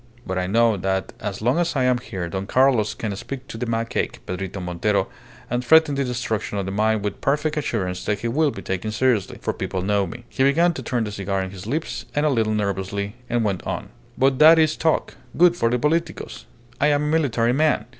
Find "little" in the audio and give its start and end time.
12.27-12.55